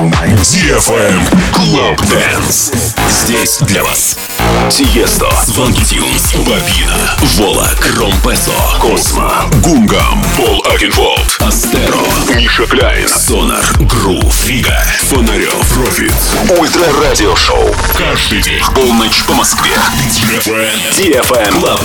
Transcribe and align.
DFM 0.00 1.20
Club 1.52 1.96
Dance. 2.08 2.72
Здесь 3.10 3.58
для 3.60 3.84
вас 3.84 4.16
Тиесто, 4.70 5.28
Сванки 5.44 5.84
Тюнс, 5.84 6.32
Бабина, 6.36 7.16
Вола, 7.36 7.68
Кромпесо, 7.78 8.54
Космо, 8.80 9.30
Гунгам, 9.62 10.24
Пол 10.36 10.64
Акинфолд, 10.72 11.36
Астеро, 11.40 12.00
Миша 12.34 12.66
Кляйн, 12.66 13.08
Сонар, 13.08 13.62
Грув, 13.80 14.32
Фига, 14.32 14.82
Фонарев, 15.10 15.68
Профит, 15.74 16.14
Ультра 16.58 16.86
Радио 17.02 17.36
Шоу. 17.36 17.74
Каждый 17.98 18.40
день 18.40 18.62
полночь 18.74 19.22
по 19.24 19.34
Москве. 19.34 19.76
DFM 20.96 21.60
Club 21.60 21.80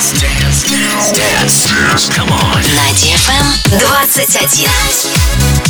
dance, 0.00 0.12
dance, 0.14 1.12
dance, 1.12 1.12
dance. 1.12 2.08
Come 2.08 2.30
on. 2.32 2.62
На 2.74 2.88
DFM 2.94 3.46
21. 3.78 5.69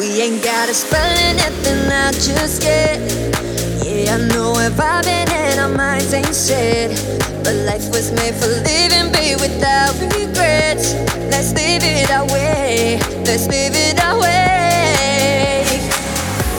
We 0.00 0.22
ain't 0.22 0.42
gotta 0.42 0.72
spell 0.72 1.12
anything 1.28 1.92
out 1.92 2.14
just 2.14 2.62
yet. 2.64 2.96
Yeah, 3.84 4.16
I 4.16 4.18
know 4.32 4.56
we're 4.56 4.72
vibing 4.72 5.28
and 5.28 5.60
our 5.60 5.68
minds 5.68 6.14
ain't 6.14 6.32
set. 6.32 6.96
But 7.44 7.52
life 7.68 7.84
was 7.92 8.10
made 8.10 8.32
for 8.32 8.48
living, 8.48 9.12
be 9.12 9.36
without 9.36 9.92
regrets. 10.00 10.96
Let's 11.28 11.52
live 11.52 11.84
it 11.84 12.08
our 12.10 12.24
way. 12.32 12.96
Let's 13.28 13.44
live 13.46 13.76
it 13.76 14.00
our 14.00 14.16
way. 14.16 15.68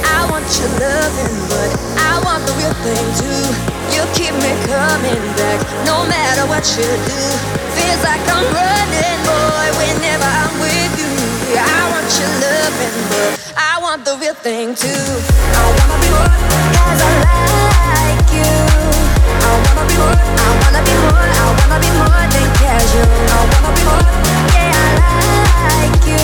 I 0.05 0.21
want 0.29 0.45
your 0.61 0.69
loving, 0.77 1.37
but 1.49 1.69
I 1.97 2.21
want 2.21 2.45
the 2.45 2.53
real 2.61 2.77
thing 2.85 3.07
too. 3.25 3.45
You 3.89 4.05
keep 4.13 4.37
me 4.37 4.53
coming 4.69 5.25
back, 5.33 5.57
no 5.89 6.05
matter 6.05 6.45
what 6.45 6.61
you 6.77 6.85
do. 7.09 7.21
Feels 7.73 8.03
like 8.05 8.21
I'm 8.29 8.45
running, 8.53 9.19
boy, 9.25 9.67
whenever 9.81 10.29
I'm 10.29 10.53
with 10.61 10.93
you. 10.93 11.00
I 11.57 11.83
want 11.91 12.07
your 12.19 12.31
loving, 12.43 12.97
but 13.11 13.53
I 13.57 13.79
want 13.81 14.05
the 14.05 14.15
real 14.17 14.33
thing 14.35 14.75
too. 14.75 14.87
I 14.87 15.63
wanna 15.77 15.97
be 16.01 16.09
I 16.11 17.03
like 17.91 18.29
you. 18.31 18.51
I 19.41 19.51
wanna 19.63 19.83
be 19.89 19.95
more, 19.99 20.15
I 20.15 20.49
wanna 20.61 20.81
be 20.87 20.93
more, 21.03 21.27
I 21.27 21.45
wanna 21.59 21.77
be 21.83 21.89
more 21.99 22.23
than 22.31 22.47
casual. 22.61 23.09
I 23.27 23.39
wanna 23.51 23.71
be 23.75 23.83
more, 23.83 24.05
yeah, 24.55 24.79
I 24.79 25.83
like 25.83 26.03
you. 26.07 26.23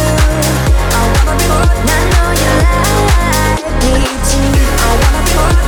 I 0.96 1.02
wanna 1.12 1.34
be 1.40 1.46
more, 1.52 1.72
I 1.76 2.00
know 2.14 2.30
you 2.42 2.54
like 2.72 3.68
me 3.84 3.96
too. 4.32 4.52
I 4.80 4.90
wanna 5.02 5.22
be 5.28 5.34
more, 5.36 5.67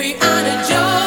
We 0.00 0.14
on 0.14 0.44
the 0.44 0.66
job. 0.66 0.99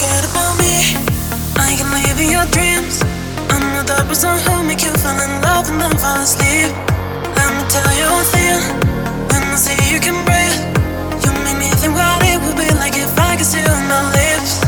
forget 0.00 0.24
about 0.32 0.56
me. 0.56 0.96
I 1.60 1.76
can 1.76 1.92
live 1.92 2.16
in 2.16 2.32
your 2.32 2.48
dreams. 2.56 3.04
I'm 3.52 3.60
not 3.76 3.84
the 3.84 4.00
person 4.08 4.32
who 4.48 4.64
make 4.64 4.80
you 4.80 4.92
fall 4.96 5.20
in 5.20 5.32
love 5.44 5.68
and 5.68 5.76
then 5.76 5.92
fall 6.00 6.16
asleep. 6.24 6.72
Let 7.36 7.48
me 7.52 7.62
tell 7.68 7.92
you 8.00 8.08
a 8.08 8.24
thing. 8.32 8.60
When 9.28 9.44
I 9.44 9.56
see 9.60 9.76
you 9.92 10.00
can 10.00 10.16
breathe, 10.24 10.56
you 11.20 11.30
make 11.44 11.60
me 11.60 11.68
think 11.76 11.92
what 11.92 12.24
it 12.24 12.40
would 12.40 12.56
be 12.56 12.72
like 12.80 12.96
if 12.96 13.12
I 13.20 13.36
could 13.36 13.44
see 13.44 13.60
on 13.60 13.84
my 13.92 14.00
lips. 14.16 14.64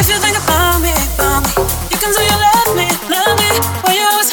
If 0.00 0.08
you 0.08 0.16
think 0.24 0.40
about 0.40 0.80
me, 0.80 0.96
about 1.20 1.44
me, 1.44 1.52
you 1.92 1.98
can 2.00 2.08
say 2.16 2.24
you 2.24 2.38
love 2.40 2.72
me, 2.80 2.88
love 3.12 3.36
me. 3.36 3.50
Why 3.84 3.92
you 3.92 4.08
always 4.08 4.29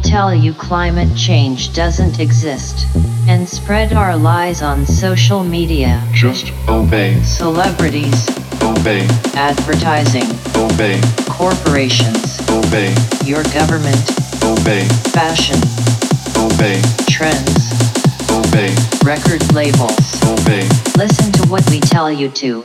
tell 0.00 0.34
you 0.34 0.52
climate 0.52 1.16
change 1.16 1.72
doesn't 1.72 2.18
exist. 2.18 2.86
And 3.28 3.48
spread 3.48 3.92
our 3.92 4.16
lies 4.16 4.60
on 4.60 4.84
social 4.86 5.44
media. 5.44 6.02
Just 6.12 6.50
obey. 6.68 7.22
Celebrities. 7.22 8.28
Obey. 8.60 9.06
Advertising. 9.34 10.26
Obey. 10.56 11.00
Corporations. 11.28 12.40
Obey. 12.50 12.92
Your 13.24 13.44
government. 13.54 14.02
Obey. 14.42 14.88
Fashion. 15.12 15.60
Obey. 16.36 16.82
Trends. 17.08 17.59
Obey. 18.50 18.74
Record 19.04 19.52
labels. 19.52 20.20
Obey. 20.24 20.68
Listen 20.96 21.30
to 21.34 21.46
what 21.48 21.68
we 21.70 21.78
tell 21.78 22.10
you 22.10 22.28
to. 22.30 22.64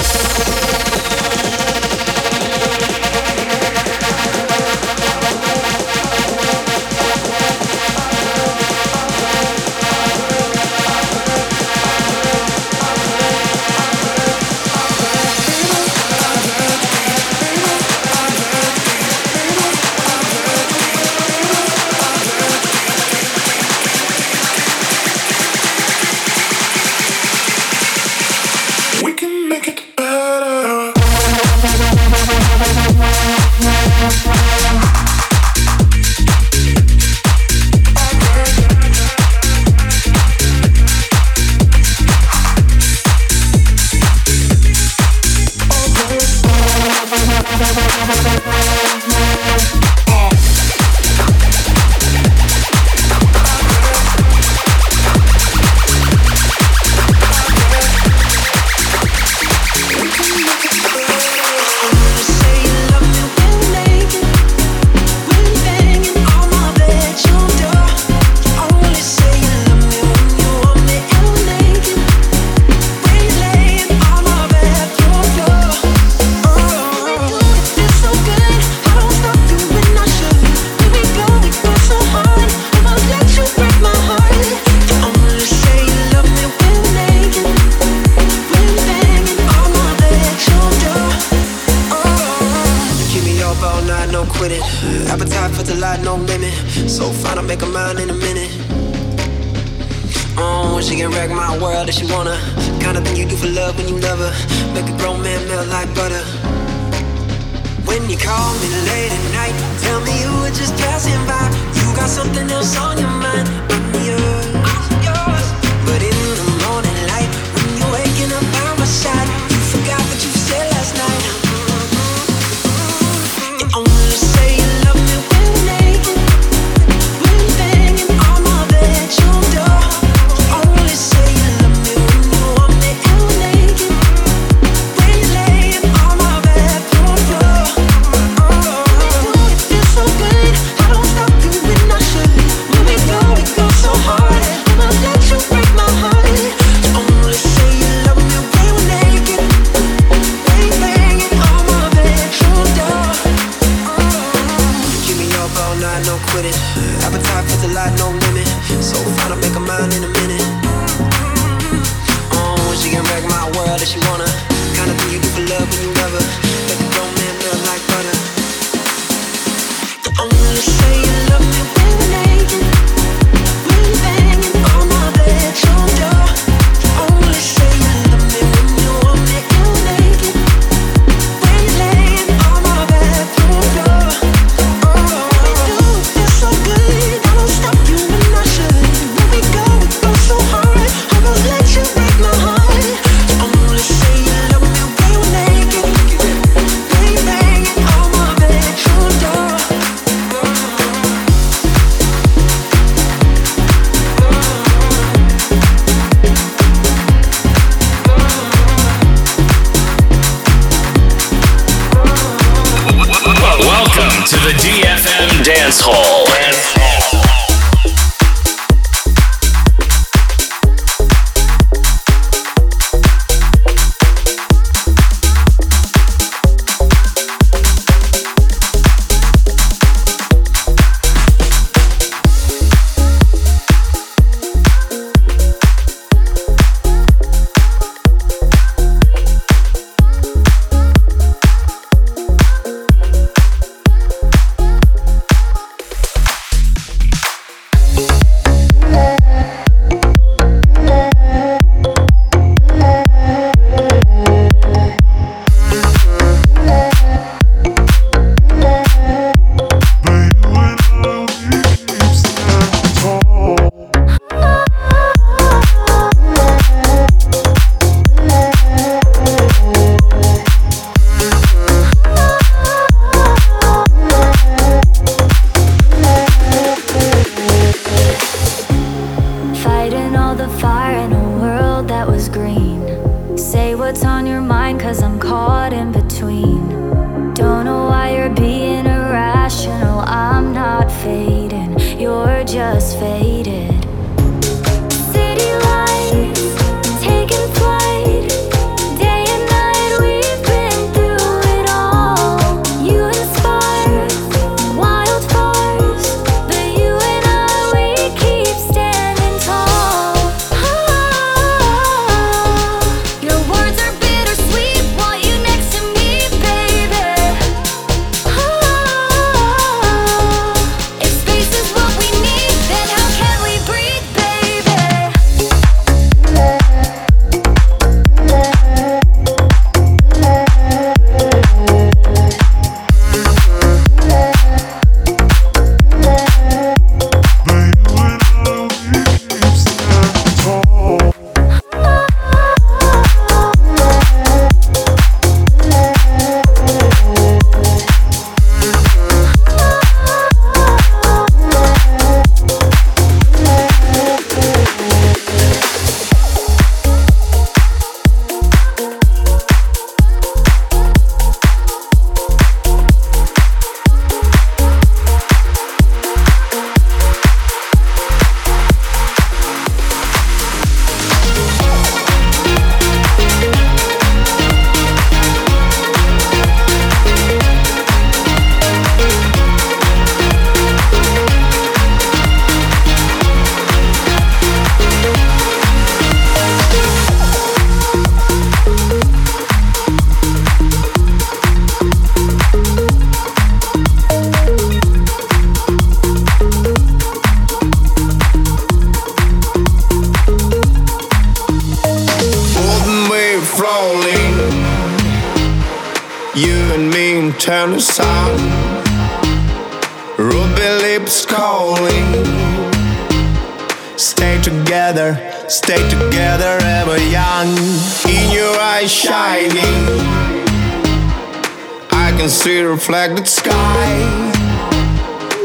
can 422.21 422.29
see 422.29 422.61
the 422.61 422.67
reflected 422.67 423.27
sky. 423.27 424.31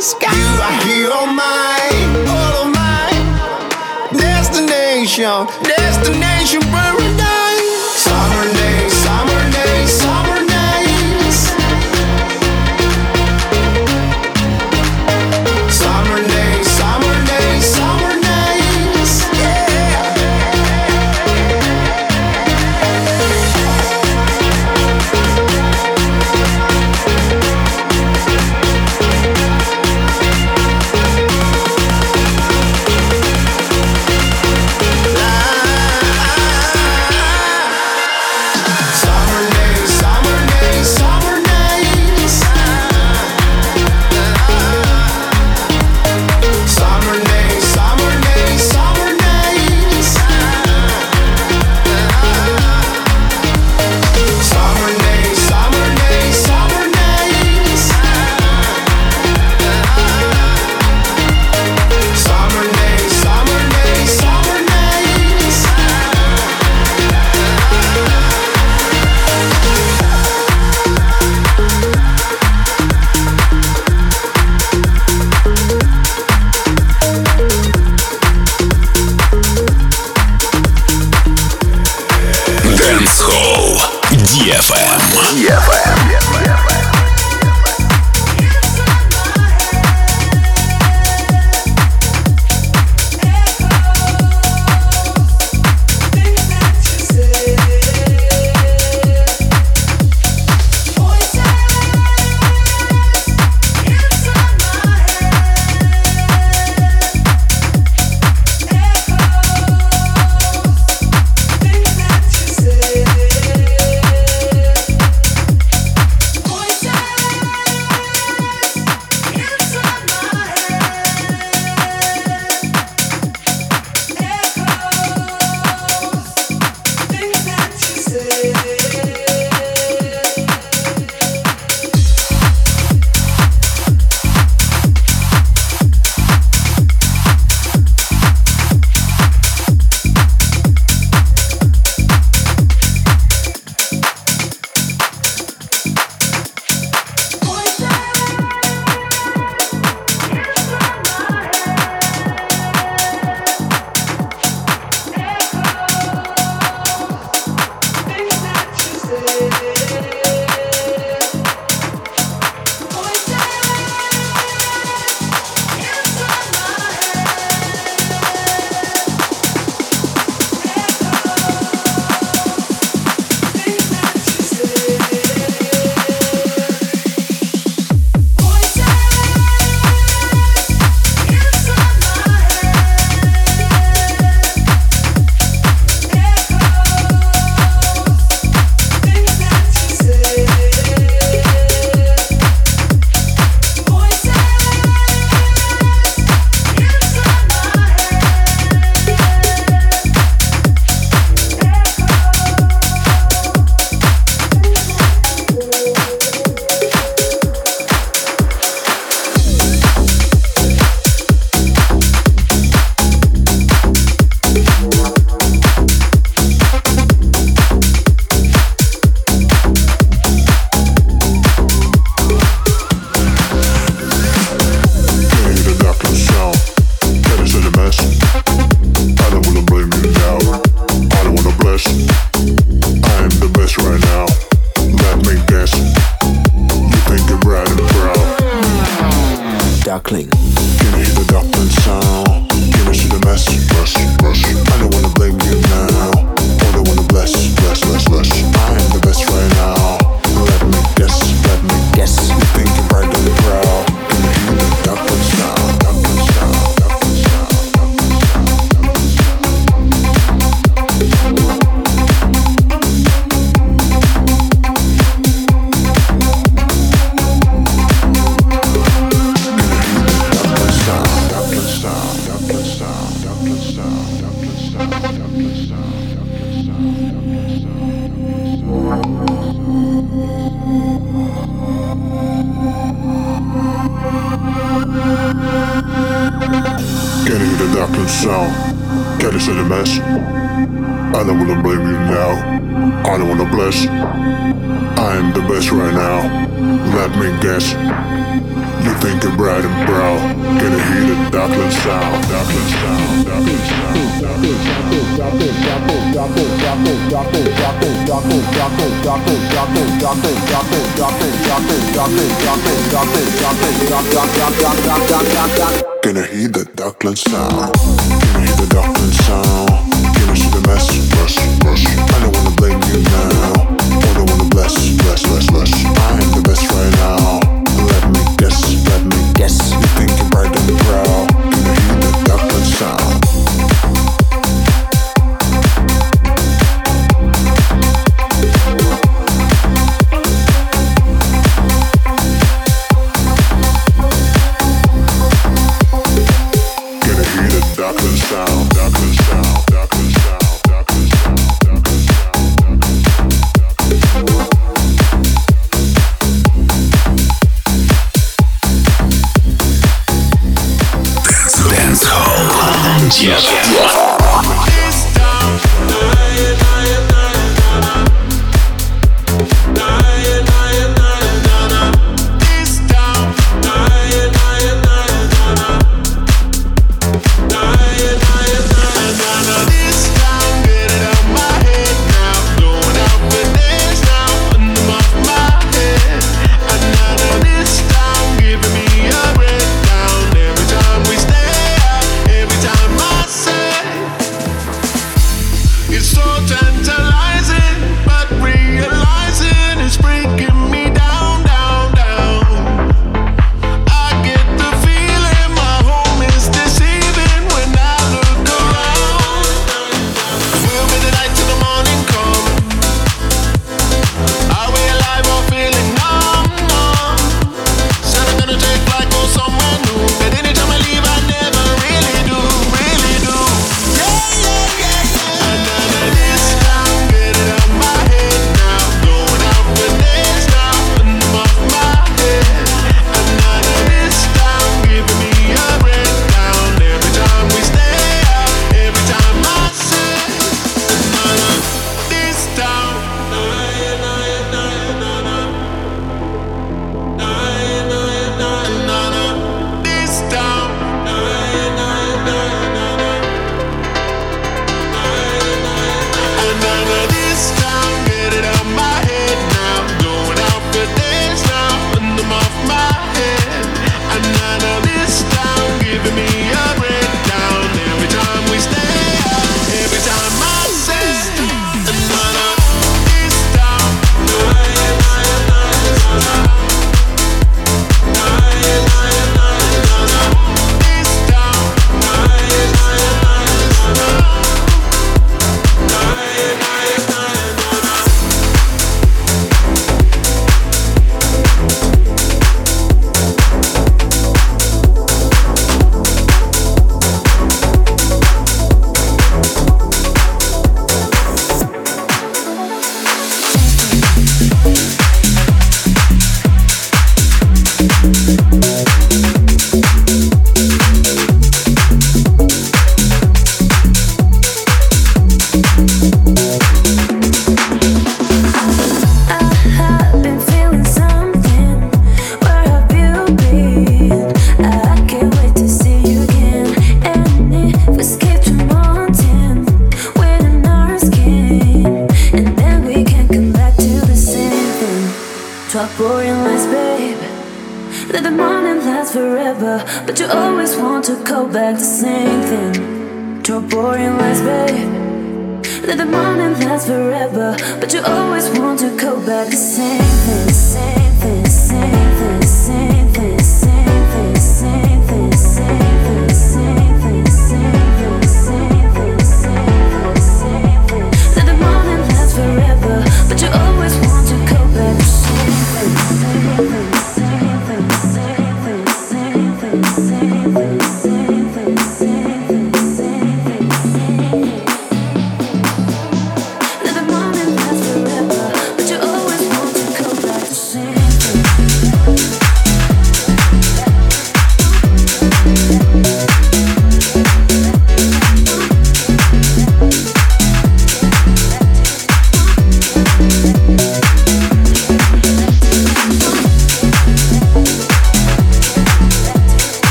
Sky. 0.00 0.34
You 0.34 0.50
are 0.60 0.78
here 0.82 1.12
on 1.12 1.36
mine, 1.36 2.26
all 2.26 2.66
of 2.66 2.74
mine. 2.74 4.18
Destination, 4.18 5.46
destination 5.62 6.62
paradise. 6.62 7.33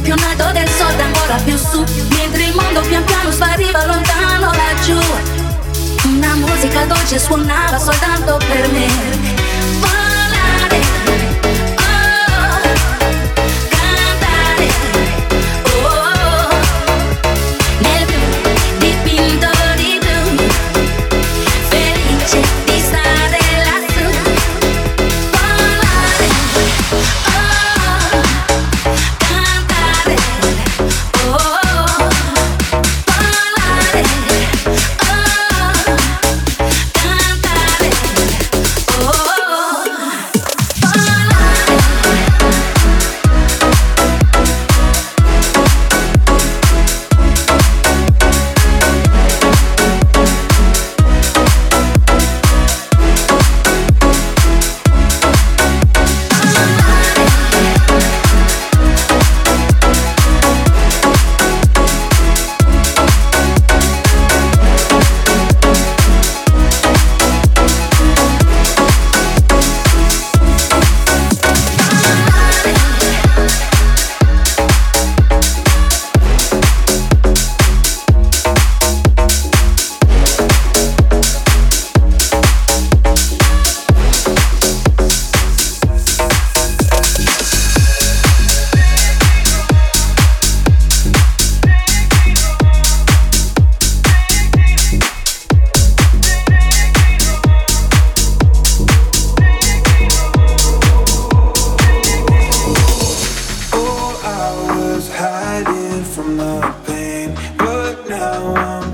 Più 0.00 0.14
in 0.14 0.22
alto 0.22 0.52
del 0.52 0.68
sole 0.68 1.02
ancora 1.02 1.36
più 1.44 1.56
su 1.56 1.84
Mentre 2.10 2.44
il 2.44 2.54
mondo 2.54 2.80
pian 2.82 3.04
piano 3.04 3.30
spariva 3.30 3.86
lontano 3.86 4.52
laggiù. 4.52 4.98
Una 6.04 6.34
musica 6.34 6.84
dolce 6.84 7.18
suonava 7.18 7.78
soltanto 7.78 8.38
per 8.48 8.70
me 8.72 9.49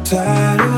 tired 0.09 0.76